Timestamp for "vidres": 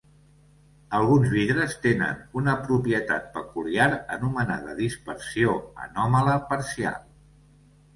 1.33-1.75